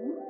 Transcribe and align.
Mm-hmm. 0.00 0.29